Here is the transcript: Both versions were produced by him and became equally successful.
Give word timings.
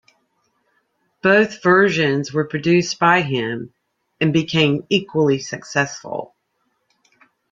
Both 1.21 1.61
versions 1.61 2.33
were 2.33 2.47
produced 2.47 2.97
by 2.97 3.21
him 3.21 3.71
and 4.19 4.33
became 4.33 4.87
equally 4.89 5.37
successful. 5.37 6.33